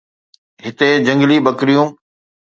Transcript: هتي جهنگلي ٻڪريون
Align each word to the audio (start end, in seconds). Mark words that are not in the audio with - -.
هتي 0.63 0.87
جهنگلي 1.05 1.37
ٻڪريون 1.45 1.87